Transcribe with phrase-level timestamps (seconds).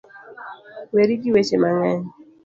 [0.93, 2.03] Weri gi weche mang'eny